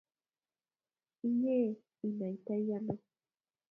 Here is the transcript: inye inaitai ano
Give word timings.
inye 1.27 1.57
inaitai 2.07 2.67
ano 2.77 2.95